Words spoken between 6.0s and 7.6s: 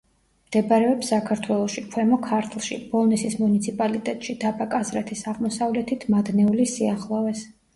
მადნეულის სიახლოვეს.